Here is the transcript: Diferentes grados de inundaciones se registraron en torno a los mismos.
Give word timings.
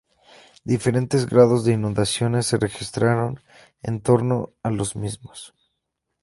Diferentes 0.65 1.27
grados 1.27 1.63
de 1.63 1.73
inundaciones 1.73 2.47
se 2.47 2.57
registraron 2.57 3.39
en 3.83 4.01
torno 4.01 4.51
a 4.63 4.71
los 4.71 4.95
mismos. 4.95 5.53